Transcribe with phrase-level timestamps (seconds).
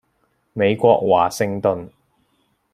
[0.53, 1.91] 美國華盛頓